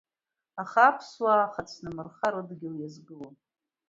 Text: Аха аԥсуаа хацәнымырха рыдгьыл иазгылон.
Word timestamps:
Аха 0.61 0.81
аԥсуаа 0.89 1.51
хацәнымырха 1.53 2.27
рыдгьыл 2.33 2.75
иазгылон. 2.79 3.35